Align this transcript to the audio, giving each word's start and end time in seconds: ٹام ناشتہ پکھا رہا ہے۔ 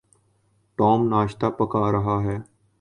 ٹام 0.77 1.07
ناشتہ 1.07 1.47
پکھا 1.57 1.91
رہا 1.91 2.17
ہے۔ 2.23 2.37